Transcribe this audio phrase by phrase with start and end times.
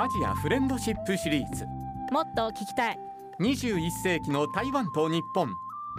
[0.00, 1.64] アジアフレンドシップシリーズ。
[2.12, 2.98] もっと聞きたい。
[3.40, 5.50] 21世紀の台湾と日本。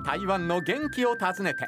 [0.05, 1.67] 台湾の元気を訪ねて。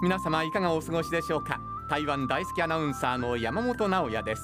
[0.00, 1.58] 皆様いかがお過ごしでしょうか？
[1.88, 4.42] 台湾大好きアナウンサーの山本直也です。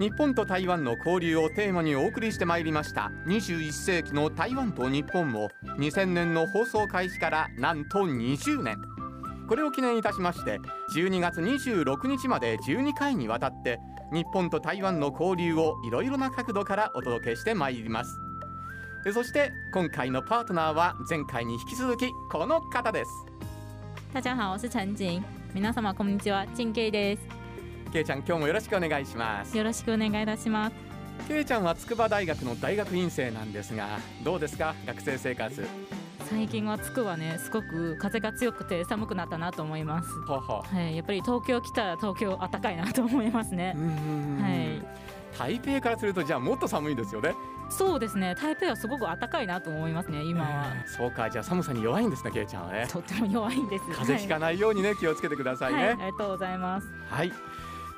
[0.00, 3.12] 日本と台湾の交流をテーマにお送りしてまいりました。
[3.28, 8.76] 21世紀の台湾と日本を2000年の放送開始からなんと20年。
[9.48, 10.58] これを記念いたしまして
[10.94, 13.78] 12月26日まで12回にわたって
[14.10, 18.18] 日本と台湾の交流をいろいろな角度からお届けしてまいります。
[19.12, 23.10] そして今回のパートナーは前回に引き続きこの方です。
[24.12, 25.22] 大家好我是陳景
[25.54, 27.22] 皆様こんにちは陳慶です。
[27.92, 29.56] けいちゃん今日もよろしくお願いします。
[29.56, 30.76] よろしくお願いいたします。
[31.26, 35.66] けいちゃんは筑波大学の大学院生なんですがどうですか学生生活
[36.30, 40.10] 最近はつくはねすごく風が強くて寒くなったなと思います。
[40.26, 40.62] はは。
[40.62, 43.74] はいやっぱり東京来たら東京暖かいなと思いますね。
[44.40, 45.08] はい。
[45.38, 47.34] 台北からするとじゃあもっと寒いですよね。
[47.70, 48.34] そうですね。
[48.34, 52.86] 台北はすごく暖かいなと思いますね今は、えーそうかじゃあ寒さに弱いんですねけいちゃんはね。
[52.92, 53.84] とっても弱いんです。
[53.84, 56.86] 風邪ひかないようにね気をつけてくださいはい、はい、あねりがとうございます。
[57.10, 57.32] はい。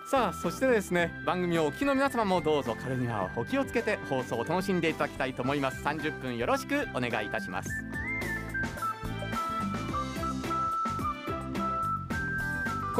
[0.06, 5.83] さあそしてですね番組をお聞きの皆様もどうぞ風にはお気をつけて放送を楽しんでいただきたいと思います。
[5.84, 7.70] 30分よろしくお願いいたします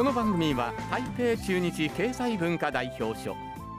[0.01, 1.03] この番組は台
[1.35, 3.37] 北中日経済文化代表所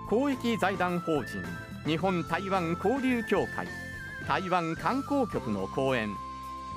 [0.09, 1.42] 公益財団法人
[1.84, 3.67] 日本台湾交流協会
[4.28, 6.15] 台湾観光局の講演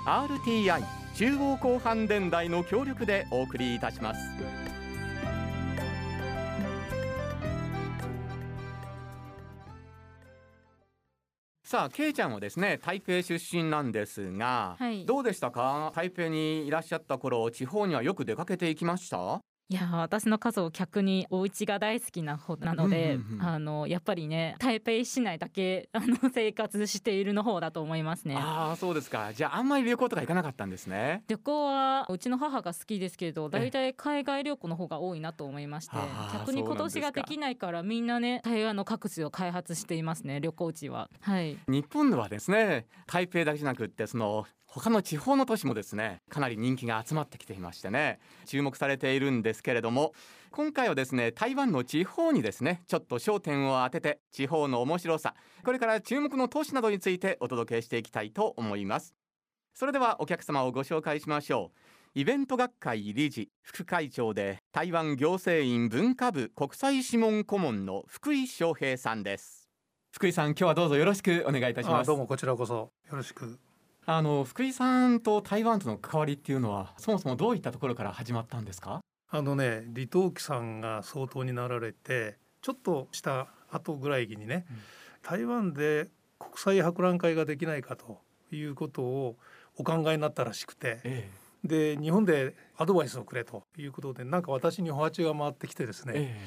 [0.07, 0.81] RTI
[1.13, 4.19] 中央広範電台の協力でお送りいたします。
[11.75, 15.05] さあ、けいちゃんはですね、台北出身なんですが、はい。
[15.05, 15.91] どうでしたか？
[15.93, 19.41] 台北にいらっしゃった頃、地方にはよく出かけていきました？
[19.67, 28.35] いやー私の家族逆にお家が大好きな方なので、うんうんうんあのやっぱりね台北市内だけあの生活しているの方だと思いますね。
[28.37, 29.31] ああ、そうですか。
[29.33, 31.23] じゃあ、あんまり旅行とか行かなかったんですね。
[31.27, 35.95] 旅行はうちの母が好きですけど大体海外旅行の方が多いなと思いまして
[36.33, 41.09] 逆に今年ができないからみんなね台湾の各地を開発していますね旅行地は。
[41.21, 44.45] はい日本ではですね、台北だけじゃなくって、その
[44.77, 50.13] 他の地方の都市もですね、かなり人気が集まってきていましてね、注目されているんですけれども、
[50.51, 59.15] 今回はですね、台湾の地方にですね、ちょっと焦点を当てて、地方の面白さ、これから注目の都市などについてお届けしていきたいと思います。
[59.73, 62.19] それではお客様をご紹介しましょう。
[62.19, 69.69] イベント学会理事副会長で台湾行政院文化部国際諮問顧問の福井翔平さんです。
[70.11, 72.01] 福井さん、今日はどうぞよろしくお願いいたします。
[72.01, 73.57] あどうもこちらこそよろしく。
[74.07, 79.01] あの福井さんと台湾との関わりっていうのはそもそもどういったところから始まったんですか？
[79.29, 84.77] あのね李登輝さんが総統になられてちょっとした後ぐらいにね、うん。
[85.23, 88.19] 台湾で国際博覧会ができないかと
[88.51, 89.37] いうことを
[89.77, 91.29] お考えになったらしくてえ
[91.63, 96.41] で日本でアドバイスをくれということでなんか私にお鉢が回ってきてですえね、え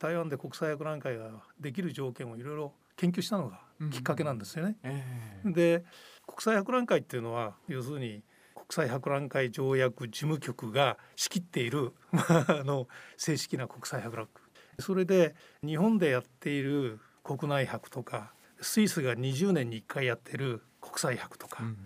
[0.00, 1.30] 台湾で国際博覧会が
[1.60, 3.60] できる条件をいろいろ研究したのが
[3.92, 4.76] きっかけなんですよね。
[4.82, 5.04] え
[5.46, 5.52] え。
[5.52, 5.84] で
[6.26, 8.22] 国際博覧会っていうのは要するに
[8.54, 14.42] 国際博覧会条約事務局が仕切っているまあ あの正式な国際博覧会
[14.78, 21.76] それで日本でやっている国内博とかスイスが20年に1回やってる国際博とか、うん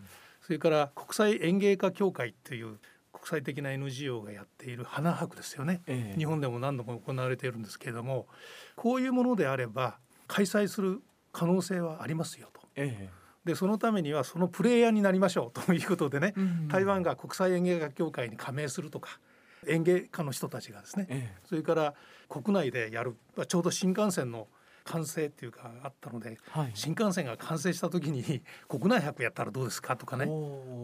[0.51, 2.81] それから国際園芸家協会っていう
[3.12, 5.81] 国際的な NGO がやっている花博ですよね。
[5.87, 8.27] ええ日本でも何度も行われているんですけれども
[8.75, 12.62] こういうものであれば開催する可能性はありますよと。
[12.75, 13.09] え
[13.45, 19.19] でそのためにはそのプレイヤーになりましょう ということでね、えうん台湾が国際園芸家協会に加盟するとか
[19.67, 21.95] 園芸家の人たちがですねえそれから
[22.28, 23.17] 国内でやる
[23.49, 24.49] ちょうど新幹線の
[24.84, 26.71] 完成っていうかあったのでえはい。
[26.75, 30.27] 新幹線が完成した時に国内博やったらどうですかとかね、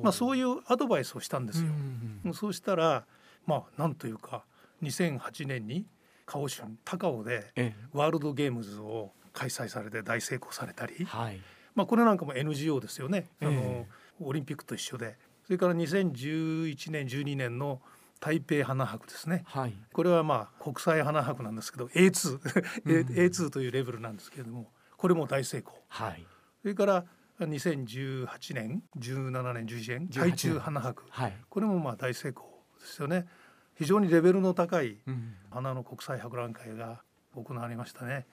[0.02, 1.68] まあ、そういうアドバイスをしたんですよ。
[1.68, 3.06] うんうんそうしたら
[3.46, 4.44] まあなんというか
[4.82, 5.86] 2008年に
[6.24, 11.40] カオシュン高尾でえワールドゲームズを開催されて大成功されたりえ、はい
[11.76, 13.86] まあ、これなんかも NGO ですよね、あのえ
[14.18, 15.16] オリンピックと一緒で。
[15.44, 17.80] それから2011年12年の
[18.18, 19.44] 台北花博ですね。
[19.46, 19.74] はい。
[19.92, 22.40] これはまあ国際花博なんですけど A2、
[22.84, 23.06] うん。
[23.14, 25.72] A2 というレベルなんですけれどもこれも大成功。
[25.88, 26.26] はい。
[26.62, 27.04] それから
[27.40, 33.26] 2018年17年11年18台中花博はい、これもまあ大成功ですよね
[33.74, 36.36] 非常にレベルの高いうん花の国際博。
[36.36, 37.02] 覧会が
[37.34, 38.26] 行われましたね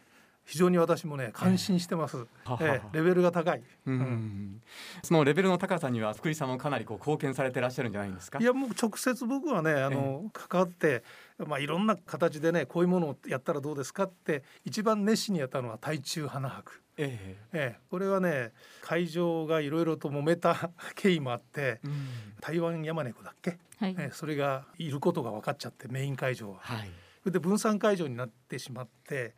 [0.45, 2.25] 非常に私もね感心してます、
[2.59, 3.93] ええレベルが高い、うん。
[3.93, 4.61] うん。
[5.01, 8.39] そのレベルの高さには福井さんもかなりこう貢献されてらっしゃるんじゃないんですか？
[8.39, 11.03] いやもう直接僕はねあの、関わって、
[11.37, 17.75] まあ、いろんな形でねこういうものをやったらどうですかって一番熱心にやったのは対中花博、ええ。
[17.75, 18.51] え、これはね
[18.81, 22.07] 会場がいろいろと揉めた 経緯もあってえうん。
[22.41, 26.57] 台湾ヤマネコだっけ、はい、ええ、それがいることが分かっちゃってメイン会場は。
[26.59, 26.91] はい。
[27.21, 29.33] それで分散会場になってしまって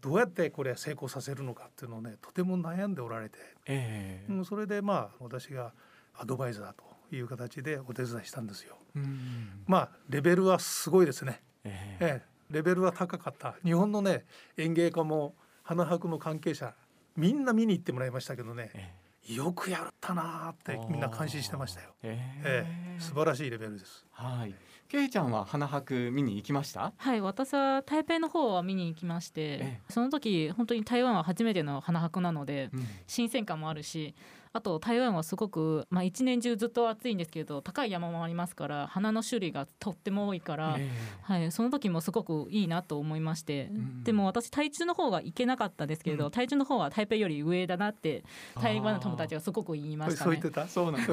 [0.00, 4.32] どうやってこれ成功させるのかっていうのをねとても悩んでおられて、ええ。
[4.32, 5.72] うんそれでまあ私が
[6.14, 8.76] アドバイザーという形でお手伝いしたんですよ。
[8.96, 11.42] うんまあレベルはすごいですね。
[11.64, 12.04] ええ。
[12.04, 13.56] ええ、レベルは高かった。
[13.64, 14.24] 日本のね
[14.56, 16.74] 園芸家も花博の関係者
[17.16, 18.70] みんな見に行ってもらいましたけどね。
[18.74, 18.94] え
[19.34, 21.90] よくやったなーってみんな感心してましたよ。
[22.02, 22.66] ええ
[22.96, 24.04] え、素晴らしいレベルです。
[24.12, 24.54] はい。
[24.88, 26.92] けいちゃんは花博見に行きました？
[26.96, 29.80] はい、私は台北の方は見に行きまして、え。
[29.88, 32.86] その時本当に台湾は初めての花博なのでうん。
[33.06, 34.14] 新鮮感もあるし
[34.52, 40.90] あと台湾はすごく、まあ、一年中ずっと暑いんですけど高い山もありますから花の種類がとっても多いから、え
[41.22, 44.02] はい、その時もすごくいいなと思いまして、ん。
[44.02, 46.30] でも私台中の方が行けなかったですけれど、うん。
[46.32, 48.24] 台中の方は台北より上だなってえ
[48.60, 50.24] 台湾の友達がすごく言いましたね。
[50.24, 50.50] そう言って。
[50.50, 50.66] た？
[50.66, 51.00] そうなん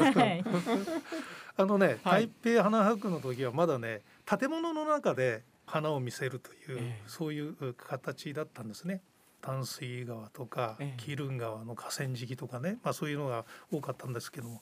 [1.60, 2.30] あのね、はい。
[2.44, 7.04] 台北花博の時はまだね建物の中で花を見せるという、ええ。
[7.06, 9.01] そういう形だったんですね。
[9.42, 11.01] 淡水川とかええ。
[11.01, 14.62] 麒麟川の河川敷とかね、まあ、そういうのが多かったんですけども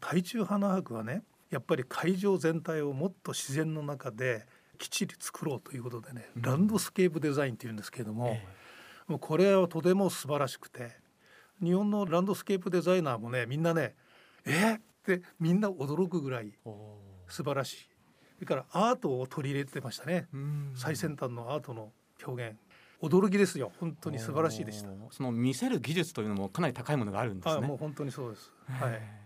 [0.00, 4.44] 台中花博はねやっぱり会場全体をもっと自然の中で
[4.76, 6.42] きっちり作ろうということでね、うん。
[6.42, 8.46] ランドスケープデザインっていうんですけれども、え
[9.08, 10.96] もうこれはとても素晴らしくて
[11.62, 13.96] 日本のランドスケープデザイナーもねみんなね
[14.44, 16.52] 「えっ!」ってみんな驚くぐらい
[17.26, 17.88] 素晴らしい。
[18.36, 20.28] それからアートを取り入れてましたね。
[20.76, 21.90] 最先端のアートの
[22.24, 22.56] 表現
[23.00, 23.72] 驚きですよ。
[23.78, 24.88] 本当に素晴らしいでした。
[25.10, 27.54] その見せる技術というのもかなり高いものがあるんですね。
[27.54, 29.18] あもう本当にそうです、はい、え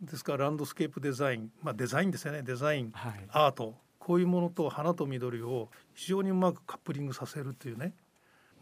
[0.00, 2.42] ですからランドスケープデザインまあデザインですよね。
[2.42, 3.28] デザインえはい。
[3.30, 3.76] アート。
[3.98, 7.92] こういうものと花と緑を非常にうまくカップリングさせるっていうね。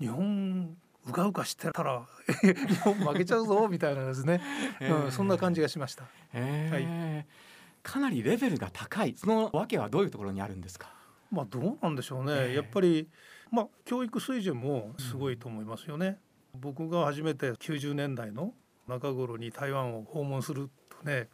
[0.01, 0.77] 日本
[1.07, 2.07] うかうかしてたら
[2.43, 4.43] 日本負けちゃうぞみたいなですね、
[4.81, 6.05] うん、そんな感じがしました。
[6.35, 9.15] ええかなりレベルが高い。
[9.17, 10.93] その訳はどういうところにあるんですか？
[11.31, 12.55] まあどうなんでしょうね、ええ。
[12.55, 13.09] やっぱり
[13.51, 16.19] まあ教育水準もすごいと思いますよね。
[16.55, 18.53] 僕が初めて90年代の
[18.87, 21.29] 中頃に台湾を訪問するとね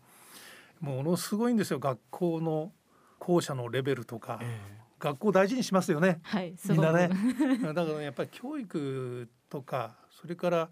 [0.81, 1.79] ものすごいんですよ。
[1.79, 2.73] 学校の
[3.19, 6.21] 校舎のレベルとか、え学校大事にしますよね。
[6.23, 7.09] はい、みんなね。
[7.63, 10.71] だからねやっぱり教育とかそれから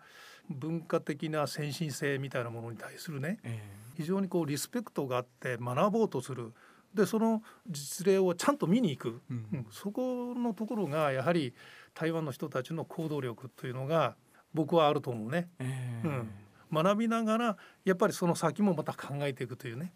[0.49, 3.61] 文化的な先進性みたいなものに対するねえ。
[3.97, 6.53] 非常にこうリスペクトがあって学ぼうとする
[6.95, 9.47] でその実例をちゃんと見に行く、うん。
[9.53, 11.55] うんそこのところがやはり
[11.95, 14.17] 台湾の人たちの行動力というのが
[14.55, 15.49] 僕はあると思うね。
[15.59, 16.07] ええ。
[16.07, 16.31] うん。
[16.73, 19.93] 学びながらやっぱりその先もまた考えていくというね、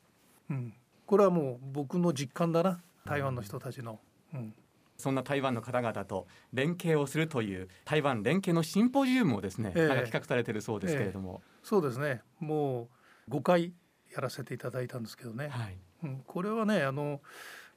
[0.51, 0.75] うん、
[1.07, 4.01] これはもう僕の実感だな台湾の人たちの。
[4.35, 4.55] うん。
[4.99, 9.89] そんな台湾の方々と連携をするという台湾連携のシンポジウムをですね、ええ。
[9.89, 12.23] なんか企画されてるそうですけれども、そうですね。
[12.41, 12.89] も
[13.29, 13.73] う5回
[14.15, 17.21] やらせていただいたんですけどね、はい、うん、これはねあの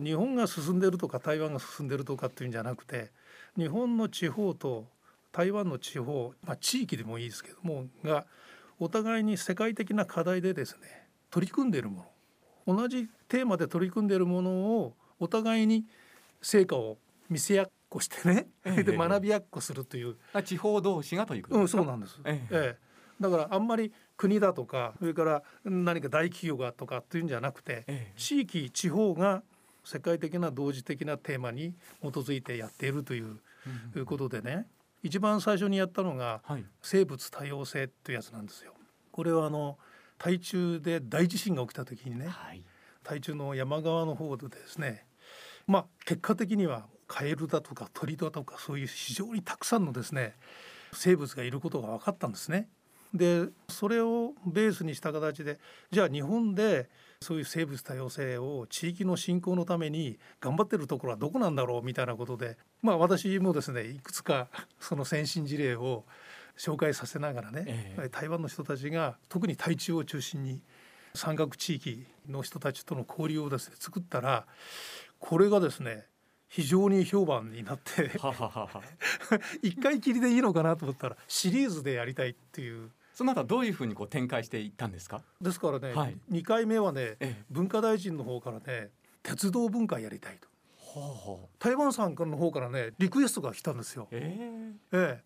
[0.01, 3.11] 日本が進んでるとか台湾が進んでるとかっていうんじゃなくて
[3.57, 4.87] 日本の地方と
[5.31, 8.25] 台湾の地方、まあ、地域でもいいですけどもが
[8.79, 12.05] お互いに世界的な課題でですね取り組んでいるも
[12.65, 12.75] の。
[12.75, 15.85] 同じテーマで取り組んでいるものをお互いに
[16.41, 16.97] 成果を
[17.29, 18.83] 見せ合っこしてね、ええ。
[18.83, 20.17] で学び合っこするという。
[20.33, 22.19] あ地方同士がということうん、ですか、そうなんです。
[22.25, 22.55] ええ。
[22.55, 22.89] ええ。
[23.19, 29.43] だからあんまり国だとかそれから何か大企業がとかっていうんじゃなくて、ええ地域地方が
[29.85, 33.37] 世界的な同時的なテーマに基づいてやっているという
[33.95, 34.65] うんことでね
[35.03, 38.73] 一番最初にやったのがはい、生物多様性っていうやつなんですよ。
[39.13, 39.77] これはあの
[40.17, 42.61] 台中で大地震が起きた時にねはい、
[43.03, 45.05] 台中の山側の方でですね
[45.65, 50.35] まあ結果的にはカエルだとか鳥だとかそういう非常にたくさんのですね
[50.91, 52.67] 生物がいることが分かったんですね。
[53.13, 55.59] でそれをベースにした形で
[55.91, 56.89] じゃあ日本で
[57.21, 64.47] そういう生物多様性を地域の振興のために頑張ってるところはどこなんだろうみたいなことでまあ私もですねいくつか
[64.79, 66.05] その先進事例を
[66.57, 68.09] 紹介させながらね、ええ。
[68.09, 70.61] 台湾の人たちが特に台中を中心に
[71.13, 74.45] 山岳地域の人たちとの交流をですね作ったら
[75.19, 76.05] これがですね
[76.49, 78.11] 非常に評判になって
[79.61, 85.21] 一回きりでいいのかなと思ったらシリーズでやりたいっていうその後どういうふうにこう展開していったんですか？
[85.41, 86.17] ですからね、はい。
[86.31, 87.43] 2回目はねええ。
[87.49, 90.47] 文化大臣の方からね鉄道文化やりたいと。
[90.77, 91.47] ほうほう。
[91.59, 94.07] 台湾さんの方からねリクエストが来たんですよ。
[94.11, 94.37] え
[94.93, 94.97] え。
[94.97, 95.23] え、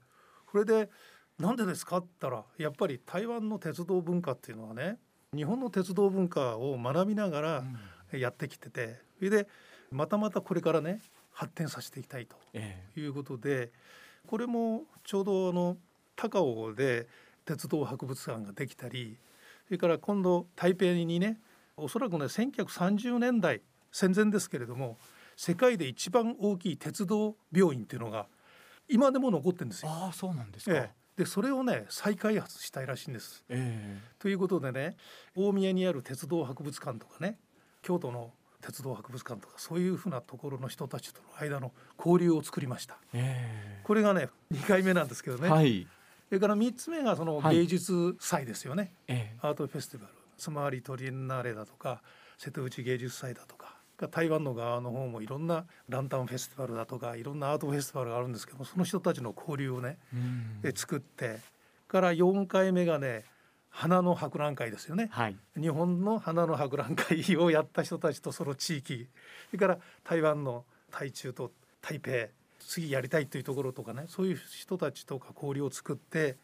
[0.52, 0.90] それで
[1.38, 4.98] なんでですかって言ったらやっぱり台湾の鉄道文化っていうのはね
[5.36, 7.64] 日本の鉄道文化を学びながら
[8.12, 9.48] やってきててそれで
[9.92, 11.00] またまたこれからね
[11.32, 12.38] 発展させていきたいと
[13.00, 13.72] いうことで、
[14.26, 15.78] これもちょうどあの
[16.16, 17.08] 高尾で
[17.46, 19.18] 鉄道博物館ができたり
[19.66, 21.40] それから今度台北にね
[21.78, 24.98] おそらくね1930年代戦前ですけれども
[25.36, 28.28] 世界で一番大きい鉄道病院っていうのが
[28.88, 29.92] 今でも残ってるんですよ。
[29.92, 33.44] ああそうなんですか、ええでそれをね再開発したいらしいんです。
[33.48, 34.98] えということでね
[35.36, 37.38] 大宮にある鉄道博物館とかね
[37.84, 42.98] 京都の鉄道博物館とかそういうふうなところの人たちとの間の交流を作りました。
[43.14, 45.90] えこれがね2回目なんですけどね、はい、そ
[46.34, 47.58] れから3つ目がそのはい。
[47.58, 50.14] 芸術祭ですよね、えアートフェスティバル。
[50.38, 52.02] つまりトリエンナーレだとか
[52.38, 53.78] 瀬戸内芸術祭だとか
[54.12, 60.60] 台湾の側の方もいろんなランタンフェスティバルだとかいろんなアートフェスティバルがあるんですけどその人たちの交流をねうん。
[60.64, 61.40] え作って
[61.88, 63.24] から4回目がね
[63.70, 65.10] 花の博覧会ですよね。
[65.12, 69.08] はい、日本の花の博覧会をやった人たちとその地域
[69.50, 72.28] それから台湾の台中と台北
[72.68, 76.38] 次やりたいというところとかねそういう人たちとか交流を作って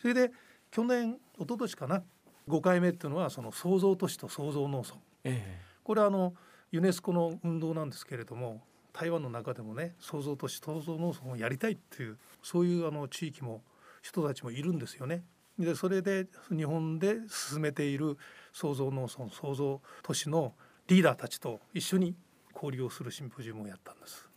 [0.00, 0.30] それで
[0.70, 2.02] 去年一昨年かな
[2.48, 6.34] 5回目っていうのはその創造都市と創造農村えこれはあの
[6.70, 8.62] ユネスコの運動なんですけれども
[8.92, 13.62] 台湾の中でもね創造都市創造農村をやりたいっていうそういうあの地域も
[14.02, 15.22] 人たちもいるんですよね。
[15.58, 18.16] でそれで日本で進めている
[18.52, 20.54] 創造農村創造都市の
[20.88, 22.16] リーダーたちと一緒に
[22.62, 24.28] 交流をするシンポジウムをやったんです。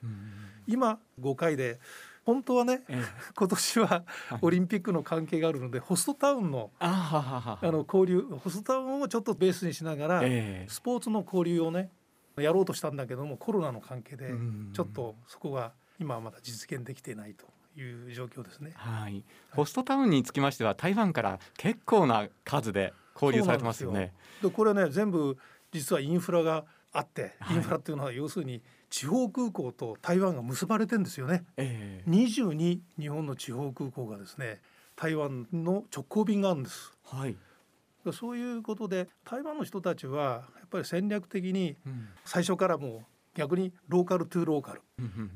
[0.68, 1.80] 今5回で
[2.24, 3.04] 本当はねええ。
[3.38, 4.04] 今年ははい。
[4.42, 10.66] オリンピックの関係があるのでホストタウンのあの交流ホストタウンをちょっとベースにしながらええ。
[10.68, 11.92] スポーツの交流をね
[12.38, 17.46] やろうとしたんだけどもコロナの関係でうんちょっとそこが今はまだ実現できていないと
[17.80, 18.72] いう状況ですね。
[18.76, 24.14] はい、ホストタウンにつきましては台湾から結構な数で交流されてますよね。
[24.42, 25.38] でこれね全部
[25.72, 31.44] 実はインフラがあってはいインフラっていうのは要するに地方空港と台湾が結ばれてんですよね。
[31.58, 34.62] ええ22日本の地方空港がですね
[34.96, 36.94] 台湾の直行便があるんです。
[37.04, 37.36] はい、
[38.06, 43.02] でそういうことで台湾の人たちはやっぱり戦略的にうん最初からもう
[43.36, 44.82] 逆にローカルトゥーローカル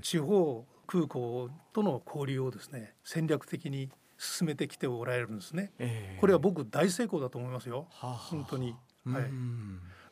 [0.01, 5.71] 地方空港との交流をですね戦略的に進めてきておられるんですね。
[5.79, 7.87] ええこれは僕大成功だと思いますよ。
[7.91, 8.75] はあはあ本当に。
[9.05, 9.23] うんはい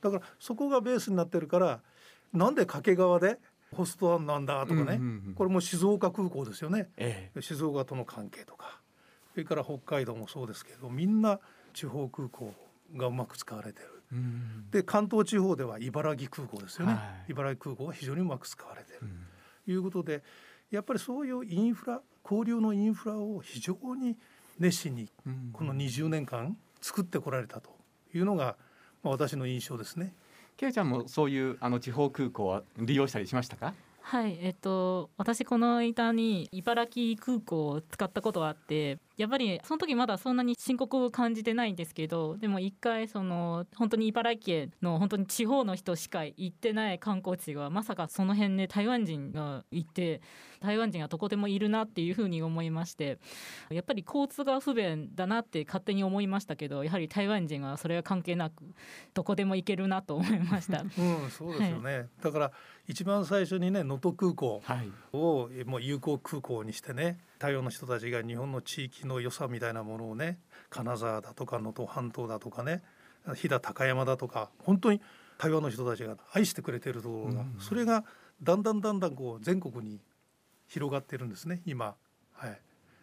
[0.01, 1.82] だからそこがベースになってるから
[2.34, 3.39] なんで掛川で
[3.75, 4.96] ホストタウンなんだとかね、うんうんう
[5.32, 5.34] ん。
[5.36, 6.89] これも静岡空港ですよね。
[6.98, 7.42] ええ。
[7.42, 8.80] 静岡との関係とか。
[9.34, 11.39] それから北海道もそうですけどみんな
[11.74, 12.54] 地方空港
[12.96, 13.88] がうまく使われてる。
[14.13, 17.32] うんで関東地方では茨城空港ですよね、はい。
[17.32, 19.00] 茨城空港が非常にうまく使われてる。
[19.01, 19.10] うん。
[19.66, 20.24] ということで
[20.72, 24.18] やっぱりそういうインフラ交流のインフラを非常に
[24.60, 25.50] 熱心にうん。
[25.51, 27.75] この20年間作ってこられたと
[28.13, 28.56] いうのが、
[29.08, 30.14] まあ、私の印象ですね。
[30.58, 33.74] けいちゃんもそういうあの地方空港は利用したりしましたか？
[34.02, 50.22] はい、えっと私この間に茨城空港を使ったことがあってやっぱりその時まだそんなに深刻を感じてないんですけどでも一回その本当に茨城県の本当に地方の人しか行ってない観光地がまさかその辺で台湾人がいて
[50.62, 53.18] 台湾人がどこでもいるなっていうふうに思いまして
[53.72, 58.64] やっぱり交通が不便だなって勝手に思いましたけどやはり台湾人はそれは関係なく
[59.16, 60.82] どこでも行けるなと思いました。
[60.82, 62.52] うん、そうですよね、だから
[62.88, 64.92] 一番最初にね能登空港はい。
[65.12, 70.39] をもう有効空港にしてね台湾の人たちが日本の地域の良さみたいなものをね
[70.70, 72.84] 金沢だとか能登半島だとかね
[73.36, 75.01] 飛騨高山だとか本当に
[75.38, 78.03] 台湾の人たちが愛してくれてるところが、うんそれが
[78.41, 80.00] だんだんだんだんこう全国に
[80.67, 81.96] 広がってるんですね今。
[82.34, 82.60] はい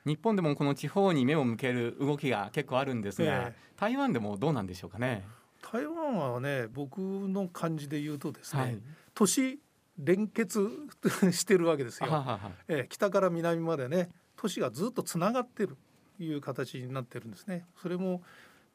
[0.07, 5.27] 日本でもこの地方に目を向ける動きが結構あるんですが、ええ台湾でもどうなんでしょうかね？
[5.73, 8.79] 台湾はね僕の感じで言うとですね、はい。
[9.15, 9.59] 都市
[9.99, 10.69] 連結
[11.33, 12.11] してるわけですよ。
[12.11, 14.11] はははええ北から南までね
[14.45, 15.79] 都市がずっとつながってる
[16.19, 17.65] という形になってるんですね。
[17.81, 18.21] それも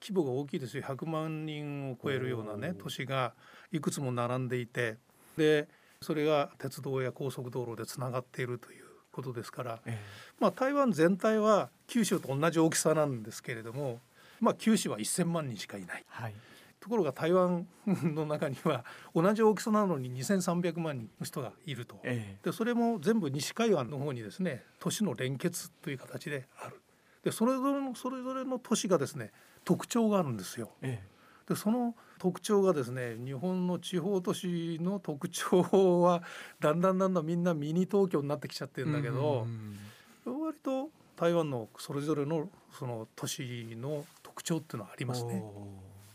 [0.02, 3.34] 規模が大きいですよ100万人を超えるようなね都市が
[3.72, 4.98] いくつも並んでいて
[5.38, 5.68] で
[6.02, 10.00] それが鉄道や高速道路でつながっているということですから、え
[10.40, 14.00] まあ、台湾全体は九州と同じ大きさなんですけれども、
[14.40, 16.04] まあ、九州は1,000万人しかいない。
[16.08, 16.34] はい。
[16.80, 22.00] ところが台湾の中には同じ大きさなのに2,300万人の人がいると。
[22.04, 26.82] えでそれも全部西海岸の方にですね都市の連結という形である。
[27.24, 29.32] でそれぞれのそれぞれの都市がですね
[29.66, 30.72] 特徴があるんですよ。
[30.82, 31.20] ええ。
[31.50, 36.22] でその特徴がですね日本の地方都市の特徴は
[36.60, 39.78] だんだんだんだんみんなミニ東京になってきちゃってえるんだけどうん
[40.26, 45.44] 割と台湾のそれぞれのその都市の特徴っていうのはありますね。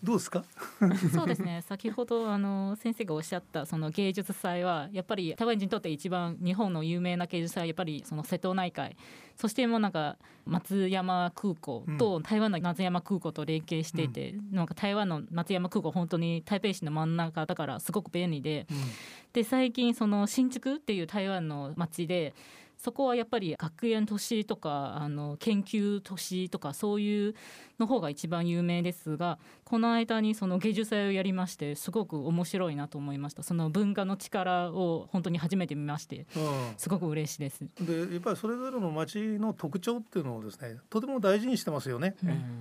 [0.05, 0.45] どうですか？
[1.13, 1.63] そうですね。
[1.67, 8.97] 先ほどあの先生がおっしゃったその芸術祭はやっぱり台湾人にとって一番日本の有名な芸術祭はやっぱりその瀬戸内海
[9.37, 18.77] そしてもうなんか松山空港と台湾の松山空港と連携していて、うん、なんか台湾の松山空港本当に台北市の真ん中だからすごく便利で、うん、
[19.33, 22.35] で最近その新築っていう台湾の街で
[22.85, 27.35] そこはやっぱり学園都市とかあの研究都市とかそういう
[27.79, 36.27] の方が一番有名ですがこの間にその芸術祭をやりましてすごく面白いなと思いましたその文化の力を本当に初めて見まして、
[36.77, 37.61] すごく嬉しいです。
[37.81, 42.17] でやっぱりそれぞれの町の特徴っていうのをですねとても大事にしてますよね。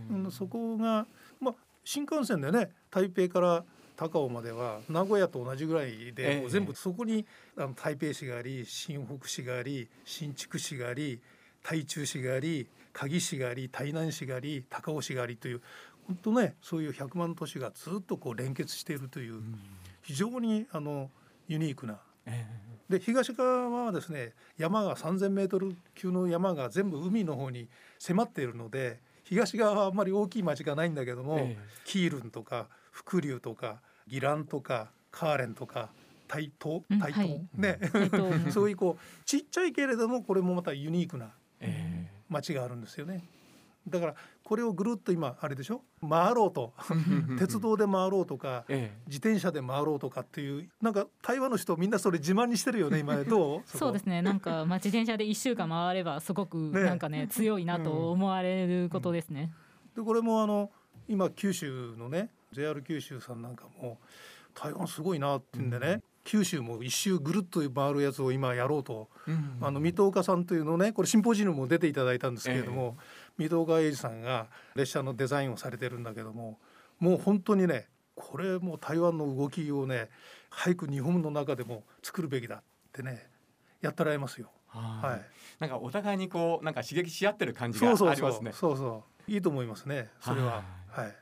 [0.10, 1.06] うん、そこが、
[1.42, 7.26] まあ、新幹線でね台北から高尾までは名古屋と同じぐらいで、全部そこに
[7.58, 11.20] あの台北市があり新北市があり新竹市があり
[11.64, 15.62] 台中市があり鍵市があり台南市があり高尾市がありという
[16.08, 19.42] 本当ねそういう100万都市がずっとこう連結しているという、
[20.02, 21.10] 非常にあの
[21.48, 22.00] ユニークな。
[22.90, 27.68] で東側はですね山が3,000メートル級の山が全部海の方に
[28.00, 31.50] 迫っているので東側はあんまり大きい町がないんだけども、
[31.86, 35.90] キールンとか伏流とかギランとかカーレンとか
[36.28, 37.80] 台東台東、うんね、
[38.52, 41.32] そういうこうちっちゃいけれどもこれもまたユニークな
[42.30, 43.24] 街があるんですよね。
[43.88, 45.82] だからこれをぐるっと今あれでしょ？
[46.08, 46.74] 回ろうと。
[47.38, 48.64] 鉄道で回ろうとか、
[49.08, 53.62] 自転車で回ろうとかっていうなんか台湾の人みんなそれ自慢にしてるよね今どう？
[53.66, 54.22] そうですね。
[54.22, 59.52] なんか、まあ、自転車で1週間回ればすごくなんかね、ね、強いなと思われることですね。
[59.98, 60.72] うん、でこれもあの
[61.10, 64.00] 今九州のね JR 九州さんなんかも
[64.54, 73.04] 台湾すごいなって言うんでね、うん、九州も一周ぐるっと回るやつを今やろうと、うん、あの水戸岡さんというのねこれシンポジウムも出ていただいたんですけれども、えー、
[73.40, 76.60] 水戸岡英二さんが列車のデザインをされてるんだけども
[77.00, 80.10] もう本当にねこれも台湾の動きをね
[80.50, 82.62] 早く日本の中でも作るべきだっ
[82.92, 83.28] てね
[83.82, 84.50] やったらえますよ。
[84.68, 85.22] はい。
[85.60, 88.22] なんかお互いにこうなんか刺激し合ってる感じがありますね。
[88.22, 90.10] そうそうそうそういいと思いますね。
[90.22, 90.64] それは。
[90.90, 91.16] はい。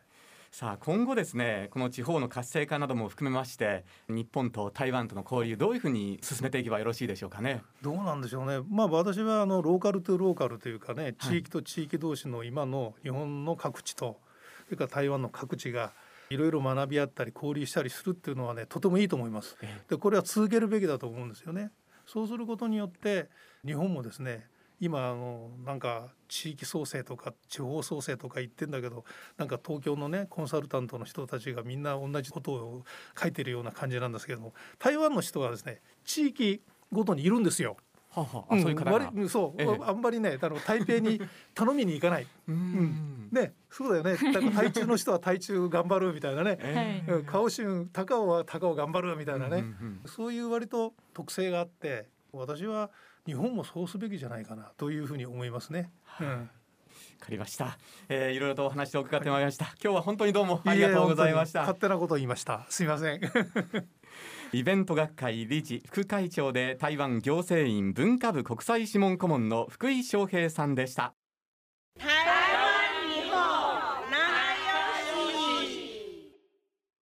[0.54, 7.62] さあ今後ですねこの地方の活性化なども含めまして日本と台湾との交流どういうふうに進めていけばよろしいでしょうかね？
[7.82, 8.60] どうなんでしょうね。
[8.70, 14.20] まあ私はあのローカルトゥローカルというかね地域と地域同士の今の日本の各地と
[14.66, 15.94] それから台湾の各地が
[16.30, 19.56] いろいろ学び合ったり交流したりするっていうのはねとてもいいと思います。
[19.90, 21.72] でこれは続けるべきだと思うんですよね。
[22.06, 23.30] そうすることによって
[23.66, 24.46] 日本もですね
[24.82, 29.06] 今あのなんか地域創生とか地方創生とか言ってんだけど
[29.38, 32.84] なんか東京のねコンサルタントの人たちがみんな同じことを
[33.16, 37.78] 書いてるような感じなんですけども台湾の人はですね地域ごとにいるんですよ。
[38.10, 41.22] ははあ、そういう方が、そう、ええ、あんまりねあの台北に
[41.56, 42.28] 頼みに行かない。
[42.46, 44.34] うん、ねそうだよね。
[44.34, 49.68] だから台中の人は台中頑張るみたいなね、 ええ、カオ春高尾は高尾頑張るみたいなね、うんうん
[50.04, 52.92] うん、そういう割と特性があって私は
[53.26, 55.92] 日本もそうすべきじゃないかなというふうに思いますね。
[56.20, 56.28] うん。
[56.28, 57.78] わかりました、
[58.10, 61.62] えー、いろいろとお話を伺ってまいりました、はい、今日は本当にどうもありがとうございました。
[61.62, 62.66] 勝手なことを言いました。
[62.70, 63.22] すみません。
[64.54, 71.14] イベント学会理事副会長で台湾行政院文化部国際諮問顧問の福井翔平さんでした。
[71.98, 72.14] 台湾
[73.24, 73.42] 日本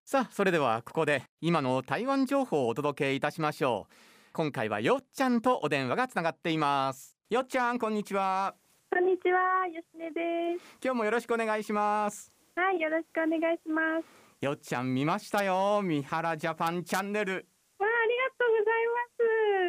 [0.05, 3.93] さあそれではここで今の台湾情報をお届けいたしましょう
[4.37, 7.17] 今回はよっちゃんとお電話がつながっています。
[7.31, 8.55] よっちゃんこんにちは。
[8.91, 10.77] こんにちはよしねです。
[10.85, 12.31] 今日もよろしくお願いします。
[12.55, 14.45] はいよろしくお願いします。
[14.45, 15.81] よっちゃん見ましたよ。
[15.83, 17.33] 三原ジャパンチャンネル。
[17.33, 18.85] わあありがとうござい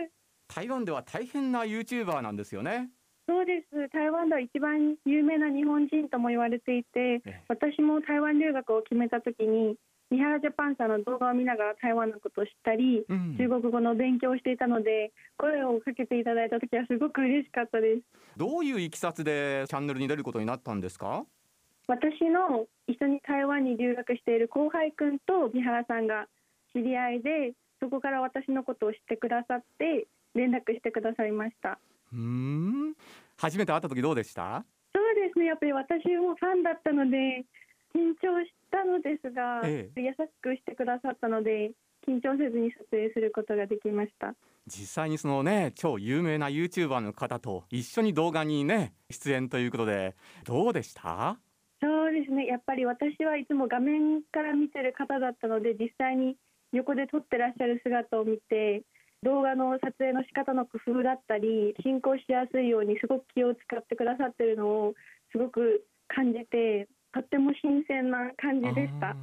[0.03, 0.53] ます。
[0.53, 2.89] 台湾では大変なユーチューバーなんですよね。
[3.25, 3.87] そうです。
[3.93, 9.77] 台湾では一番有名な日本人とも言われていて私も台湾留学を決めた時に
[10.09, 18.01] 三原ジャパンさんの動画を見ながら台湾のことを知ったり、うん、中国語の勉強をしていたので声をかけていただいた時はすごく嬉しかったです。
[18.37, 21.25] どういういきさつでチャンネルに出ることになったんですか？
[21.87, 26.27] 私の一緒に台湾に留学している後輩くんと三原さんが
[26.73, 31.79] 知り合いでそこから私のことを知ってくださって連絡してくださいました。
[32.13, 32.93] うん。
[33.37, 34.63] 初めて会った時どうでした？
[34.95, 35.45] そうですね。
[35.45, 37.45] やっぱり私もファンだったので
[37.95, 41.71] 緊張したのですが、ええ、優しくしてくださったので
[42.07, 44.35] 緊張せずに撮影することができました。
[44.67, 51.37] 実際にそのね超有名な YouTuber の方と一緒に動画にね出演ということでどうでした？
[51.81, 52.47] そうですね。
[52.47, 56.35] やっぱり私はいつも画面から見てる方だったので実際に
[56.73, 58.83] 横で撮ってらっしゃる姿を見て
[59.23, 64.93] 動画の撮影の仕方の工夫だったり進行しやすいようにすごく気を使ってくださってるのを
[65.31, 66.87] すごく感じて
[67.21, 69.15] とっても新鮮な感じでした。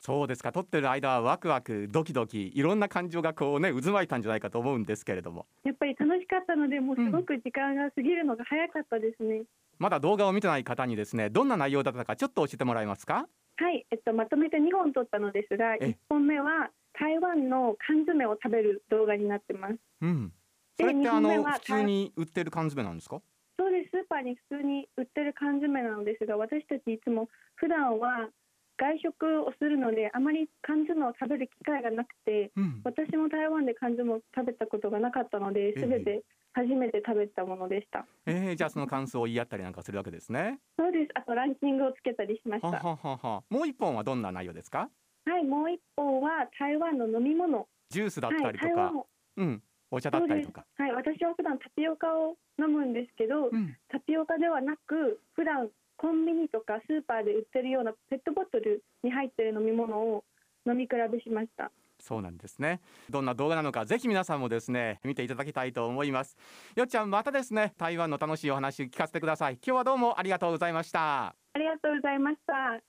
[0.00, 9.44] そうですか撮ってる間はワクワクドキドキいろんな感情がこうね渦巻いたんじゃないかと思うんですけれどもやっぱり楽しかったのでもうすごく時間が過ぎるのが早かったですね、うん、
[9.78, 13.26] まだ動画を見てない方にですねどんな内容だったかちょっと教えてもらえますか？
[13.56, 19.74] はい、えっと、まとめて2本撮ったのですが1本目は台湾の缶詰を食べる動画になってます。
[20.00, 20.32] うん。
[20.78, 23.20] それってあの普通に売ってる缶詰なんですか？
[23.58, 23.90] そうです。
[23.90, 28.30] スーパーに普通に売ってる缶詰なのですが、私たちいつも普段は
[28.78, 38.06] 外食をするのであまり缶詰を食べる機会がなくて、うん、私も台湾で缶詰を食べたことがなかったので、すべて初めて食べたものでした。
[38.26, 40.60] えー、じゃあその感想を言い合ったりなんかするわけですね。
[40.78, 41.10] そうです。
[41.14, 42.68] あとランキングをつけたりしました。
[42.68, 44.88] はははもう一本はどんな内容ですか？
[45.26, 49.04] はいもう一方は台湾の飲み物ジュースだったりとか、はい、
[49.38, 50.64] うんお茶だったりとか。
[50.76, 60.24] はい私は普段タピオカを飲むんですけど、うん、タピオカではなく普段コンビニとかスーパーで売ってるようなペットボトルに入ってる飲み物を
[60.66, 61.70] 飲み比べしました。
[62.00, 62.80] そうなんですね。
[63.10, 66.36] どんな動画なのかぜひ皆さんもですね見ていただきたいと思います。
[66.76, 69.54] よっちゃんまたですね台湾の楽しいお話聞かせてください。
[69.54, 71.34] 今日はどうもありがとうございました。
[71.54, 72.80] ありがとうございました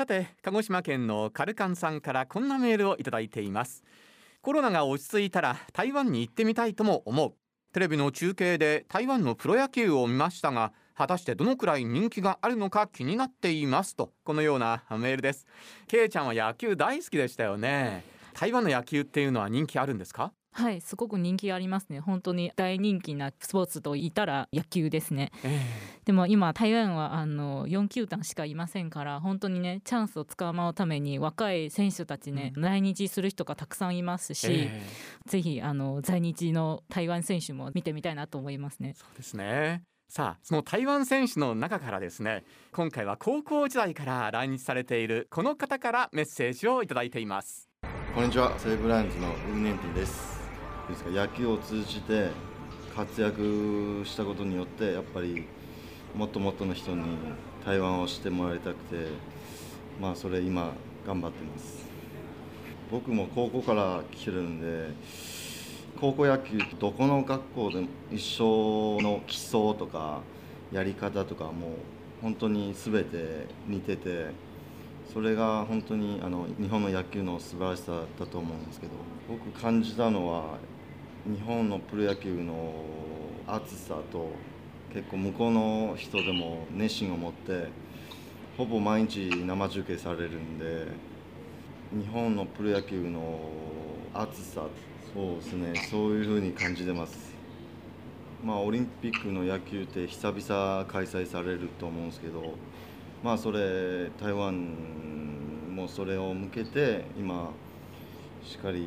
[0.00, 3.84] さて鹿児島県のカルカンさんからこんなメールをいただいています。
[4.40, 7.34] コロナが落ち着いたら台湾に行ってみたいとも思う。
[7.74, 15.46] テレビの中継で台湾のプロ野球を見ましたが果たしてどのくらい人気があるのか気になっていますとこのようなメールです。
[15.86, 18.02] けいちゃんは野球大好きでしたよね。
[18.32, 20.32] 台湾の野球っていうのは人気あるんですか？
[20.52, 22.00] はいすごく人気ありますね。
[22.00, 38.94] 本当に大人気なスポーツといたら野球ですね、えー、でも今台湾はあの4球団しかいませんから本当にねチャンスをつかまうために若い選手たちね、うん、来日する人がたくさんいますし、えー、ぜひあの在日の台湾選手も見てみたいなと思いますね。
[38.96, 39.82] そうですね。
[40.08, 47.70] さあその台湾選手の中からですね今回は高校時代から来日されているこの方からメッセージをいただいています。
[48.12, 48.52] こんにちは。
[48.58, 50.39] 西武ライオンズのウンネンティです
[50.90, 51.10] ですか？
[51.10, 52.30] 野球を通じて
[52.94, 55.44] 活躍したことによってやっぱり
[56.14, 57.04] もっともっとの人に
[57.64, 59.06] 台湾をしてもらいたくて
[60.00, 60.72] まあそれ今
[61.06, 61.88] 頑張ってます。
[62.90, 64.90] 僕も高校から来てるんで
[66.00, 70.22] 高校野球どこの学校でも一緒の基礎とか
[70.72, 71.52] やり方とかもう
[72.22, 74.32] 本当に全て似てて
[75.12, 78.92] それが本当にあの日本の野球の素晴らしさだと思うんですけど
[79.28, 80.58] 僕感じたのは
[81.26, 82.72] 日本のプロ野球の
[83.46, 84.30] 熱さと
[84.92, 87.68] 結構向こうの人でも熱心を持って
[88.56, 90.86] ほぼ毎日生中継されるんで
[91.92, 93.38] 日本のプロ野球の
[94.14, 94.62] 熱さ
[95.12, 97.34] そうですねそういうふうに感じてます。
[98.42, 102.54] まあオリンピックの野球って久々開催されると思うんですけど
[103.22, 104.74] まあそれ台湾
[105.70, 107.50] もそれを向けて今
[108.42, 108.86] しっかり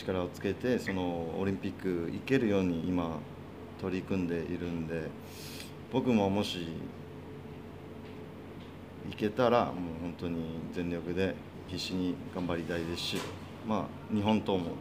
[0.00, 3.18] 力をつけてそのオリンピック行けるように今
[3.80, 5.08] 取り組んでいるんで
[5.92, 6.66] 僕ももし
[9.08, 11.34] 行けたらもう本当に全力で
[11.68, 13.16] 必死に頑張りたいですし、
[13.66, 14.72] まあ、日本とも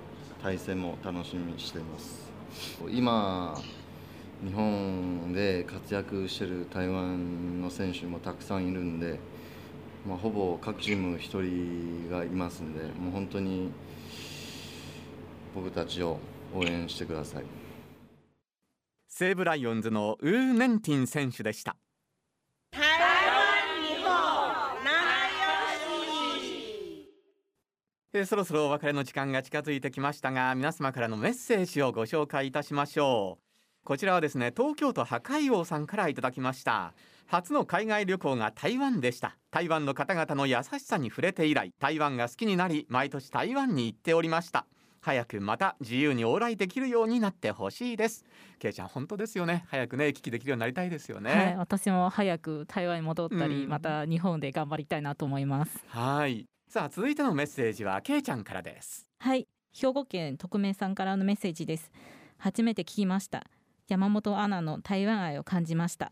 [0.42, 2.30] 対戦も楽しみにしています。
[2.90, 3.56] 今
[4.44, 9.20] 日本で活躍してる台湾の選手もたくさんいるんで、
[10.08, 13.72] まあ、ほぼ各チーム1人がいますんでもう本当に
[15.60, 16.18] 僕たちを
[16.56, 17.44] 応援してください。
[19.10, 21.76] 西武ライオンズのウー・ネンティン選手でした。
[22.72, 22.88] 台湾
[23.84, 24.14] 日本
[28.14, 33.44] えそろそろお別れの時間が近づいてきましたが皆様からのメッセージをご紹介いたしましょう。
[33.84, 36.94] こちらはですね東京都破海王さんからいただきました。
[37.28, 39.36] 初の海外旅行が台湾でした。
[39.52, 44.66] 台湾の方々の優しさに触れて以来台湾が好きになり毎年台湾に行っておりました。
[45.02, 48.26] 早くまた自由に往来できるようになってほしいです。
[48.60, 49.66] けいちゃん本当ですよね。
[49.68, 55.84] 早くね行き来できるようになりたいですよね、はい、私も早く台湾に戻ったり、うん、また日本で頑張りたいなと思います。
[55.88, 56.46] はい。
[56.68, 59.08] さあ続いてのメッセージはけいちゃんからです。
[59.20, 59.48] はい。
[59.74, 61.92] 兵庫県匿名さんからのメッセージです。
[62.38, 63.46] 初めて聞きました。
[63.88, 66.12] 山本アナの台湾愛を感じました。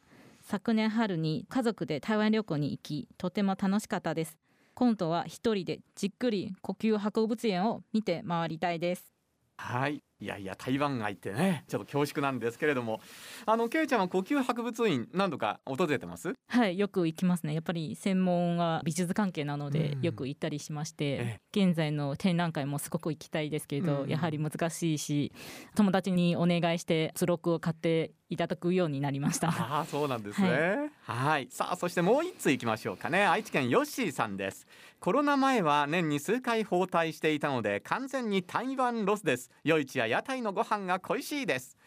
[0.50, 4.38] 昨年春に家族で台湾旅行に行きとても楽しかったです
[4.78, 9.12] 今度は一人でじっくり呼吸博物園を見て回りたいです。
[9.58, 10.04] はい。
[10.20, 13.02] いやいや台湾愛ってねちょっと恐縮なんですけれども。
[13.46, 16.34] あのけいちゃんは呼吸博物院何度か訪れてます？
[16.48, 17.54] はいよく行きますね。
[17.54, 25.34] やっぱり専門は美術関係なのでよく行ったりしまして、現在の展覧会もすごく行きたいですけど、やはり難しいし
[25.76, 29.50] 友達にお願いして図録を買っていただくようになりました。
[29.50, 30.92] あそうなんですね。
[31.04, 31.48] はい。
[31.52, 33.26] さあそしてもう一つ行きましょうかね。
[33.26, 34.66] 愛知県ヨッシーさんです。
[35.00, 39.52] コロナ前は年に数回包帯していたので完全に台湾ロスです。
[39.64, 41.78] 夜市や屋台のご飯が恋しいです。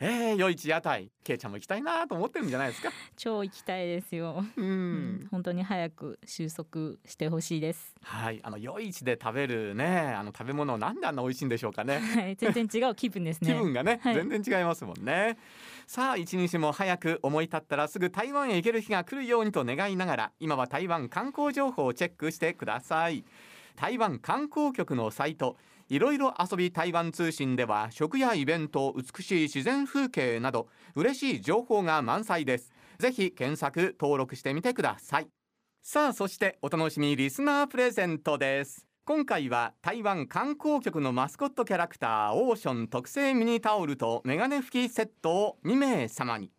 [0.00, 2.90] えー、夜市屋台けいちゃんも行きたいなと思ってるんじゃないですか？
[3.16, 4.44] 超行きたいですよ。
[4.56, 7.96] うん、本当に早く収束してほしいです。
[8.02, 8.38] はい。
[8.44, 11.98] あの夜市で食べるねあの食べ物なんであんな美味しいんでしょうかね。
[11.98, 12.36] はい。
[12.36, 13.50] 全然違う気分ですね。
[13.54, 15.36] 気分がね、はい、全然違いますもんね。
[15.88, 23.24] さあ一日も早く思い立ったらすぐ台湾へ行ける日が来るようにと願いながら今は台湾観光情報をチェックしてください。
[23.74, 25.56] 台湾観光局のサイト
[25.88, 32.72] いろいろ遊び台湾通信では食やイベント美しい自然風景など嬉しい情報が満載です。
[32.98, 35.28] ぜひ検索登録してみてください。
[35.82, 38.86] さあそしてお楽しみリスナープレゼントです。
[39.06, 46.50] 今回は台湾観光局のマスコットキャラクターオーション特製ミニタオルとメガネ拭きセットを2名様に。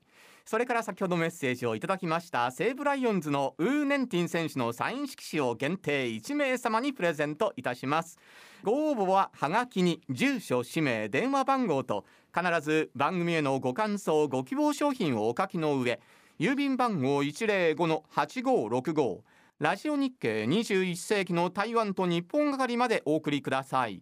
[0.50, 8.18] それから先ほどメッセージをいただきました西武ライオンズのウー・ネンティン選手のサイン色紙を限定1名様にプレゼントいたします。
[8.64, 12.04] ご応募はハガキに住所氏名電話番号と
[12.36, 16.00] 必ず番組へのご感想ご希望商品をお書きの上
[16.40, 19.20] 郵便番号105-8565
[19.60, 24.02] ラジオ日経21世紀の台湾と日本係までお送りください。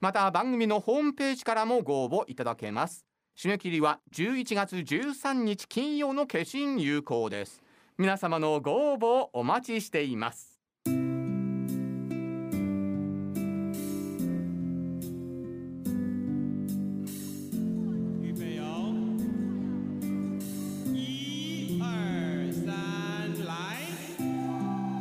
[0.00, 3.06] また番組のホームページからもご応募いただけます。
[3.38, 7.62] 締め切りは11月13日金曜の消印有効です。
[7.98, 10.58] 皆様のご応募をお待ちしています。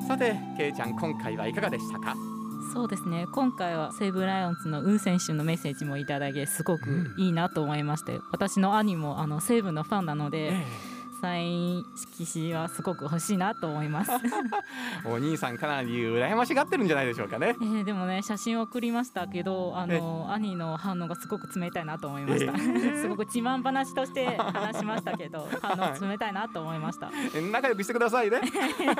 [0.05, 2.34] さてけいちゃん今回はいかがでしたか？
[2.75, 3.25] そうですね。
[3.31, 14.11] 今回は西武ライオンズのウン選手のメッセージもいただけすごくいいなと思いまして、うん、私の兄もあの西武のファンなので、ええサイン色紙はすごく欲しいなと思います。
[15.05, 22.55] お兄さんかなり羨ましがってるんじゃないでしょうかね、えー、でもね写真を送りましたけどあの兄の反応がすごく冷たいなと思いました、え。
[22.55, 27.11] ー、 すごく自慢話として話しましたけど反応冷たいなと思いました。
[27.51, 28.41] 仲良くしてくださいね。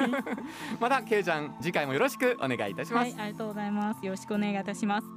[0.80, 4.06] またけいちゃん次回もよろしくお願いいたします、はい、ありがとうございます。
[4.06, 5.08] よろしくお願いいたします。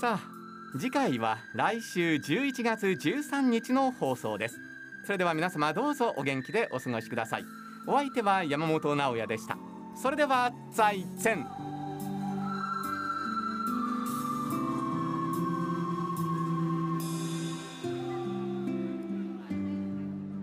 [0.00, 0.38] さあ
[0.78, 4.67] 次回は来週11月13日の放送です
[5.08, 7.44] それでは皆様どうぞお元気でお過ごしください。
[7.86, 9.56] お相手は山本直也でした。
[9.96, 11.46] それでは再见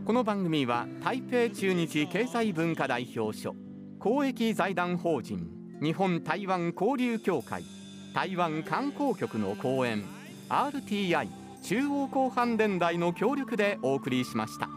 [0.03, 3.55] この番組は台北中日経済文化代表所
[3.99, 5.47] 公益財団法人
[5.79, 7.61] 日本台湾交流協会
[8.15, 10.03] 台湾観光局の講演
[10.49, 14.74] RTI 中央広範電台の協力でお送りしました。